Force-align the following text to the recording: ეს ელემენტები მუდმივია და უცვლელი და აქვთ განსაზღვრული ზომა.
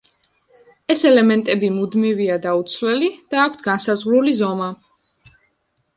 ეს 0.93 1.03
ელემენტები 1.09 1.69
მუდმივია 1.75 2.39
და 2.47 2.55
უცვლელი 2.61 3.11
და 3.35 3.43
აქვთ 3.45 3.63
განსაზღვრული 3.69 4.35
ზომა. 4.43 4.75